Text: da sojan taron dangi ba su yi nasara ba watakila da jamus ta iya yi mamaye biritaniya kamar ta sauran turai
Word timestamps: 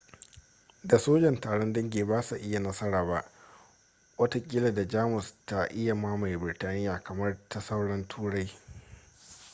da 0.83 0.99
sojan 0.99 1.41
taron 1.41 1.73
dangi 1.73 2.03
ba 2.03 2.21
su 2.21 2.35
yi 2.37 2.59
nasara 2.59 3.03
ba 3.05 3.23
watakila 4.17 4.73
da 4.73 4.87
jamus 4.87 5.33
ta 5.45 5.65
iya 5.67 5.93
yi 5.93 5.93
mamaye 6.01 6.37
biritaniya 6.37 7.03
kamar 7.03 7.37
ta 7.49 7.61
sauran 7.61 8.07
turai 8.07 8.51